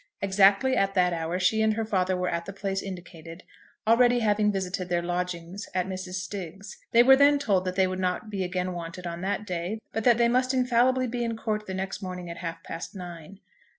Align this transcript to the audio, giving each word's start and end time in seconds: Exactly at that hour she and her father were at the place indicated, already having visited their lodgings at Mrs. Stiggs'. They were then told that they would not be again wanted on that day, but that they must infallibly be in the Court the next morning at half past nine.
Exactly 0.19 0.75
at 0.75 0.95
that 0.95 1.13
hour 1.13 1.37
she 1.37 1.61
and 1.61 1.75
her 1.75 1.85
father 1.85 2.17
were 2.17 2.27
at 2.27 2.45
the 2.47 2.53
place 2.53 2.81
indicated, 2.81 3.43
already 3.85 4.17
having 4.21 4.51
visited 4.51 4.89
their 4.89 5.03
lodgings 5.03 5.69
at 5.75 5.85
Mrs. 5.85 6.15
Stiggs'. 6.15 6.79
They 6.91 7.03
were 7.03 7.15
then 7.15 7.37
told 7.37 7.65
that 7.65 7.75
they 7.75 7.85
would 7.85 7.99
not 7.99 8.31
be 8.31 8.43
again 8.43 8.73
wanted 8.73 9.05
on 9.05 9.21
that 9.21 9.45
day, 9.45 9.77
but 9.93 10.03
that 10.05 10.17
they 10.17 10.27
must 10.27 10.55
infallibly 10.55 11.05
be 11.05 11.23
in 11.23 11.35
the 11.35 11.41
Court 11.43 11.67
the 11.67 11.75
next 11.75 12.01
morning 12.01 12.31
at 12.31 12.37
half 12.37 12.63
past 12.63 12.95
nine. 12.95 13.41